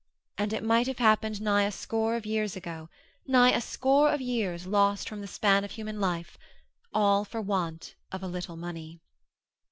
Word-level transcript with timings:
And 0.35 0.51
it 0.51 0.63
might 0.63 0.87
have 0.87 0.97
happened 0.97 1.39
nigh 1.39 1.61
a 1.65 1.71
score 1.71 2.15
of 2.15 2.25
years 2.25 2.55
ago; 2.55 2.89
nigh 3.27 3.51
a 3.51 3.61
score 3.61 4.09
of 4.11 4.19
years 4.19 4.65
lost 4.65 5.07
from 5.07 5.21
the 5.21 5.27
span 5.27 5.63
of 5.63 5.73
human 5.73 5.99
life—all 6.01 7.23
for 7.23 7.39
want 7.39 7.93
of 8.11 8.23
a 8.23 8.27
little 8.27 8.57
money. 8.57 8.99